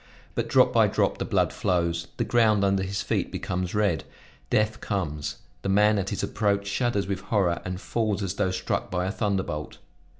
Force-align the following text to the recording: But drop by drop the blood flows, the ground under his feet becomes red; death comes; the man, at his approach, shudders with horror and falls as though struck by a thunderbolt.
But 0.33 0.47
drop 0.49 0.73
by 0.73 0.87
drop 0.87 1.19
the 1.19 1.25
blood 1.25 1.53
flows, 1.53 2.07
the 2.17 2.23
ground 2.23 2.63
under 2.65 2.81
his 2.81 3.03
feet 3.03 3.31
becomes 3.31 3.75
red; 3.75 4.03
death 4.49 4.81
comes; 4.81 5.35
the 5.61 5.69
man, 5.69 5.99
at 5.99 6.09
his 6.09 6.23
approach, 6.23 6.65
shudders 6.65 7.05
with 7.05 7.19
horror 7.21 7.61
and 7.63 7.79
falls 7.79 8.23
as 8.23 8.33
though 8.33 8.49
struck 8.49 8.89
by 8.89 9.05
a 9.05 9.11
thunderbolt. 9.11 9.77